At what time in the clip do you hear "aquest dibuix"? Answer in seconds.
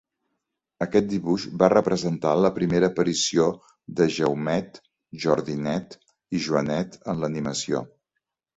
0.85-1.43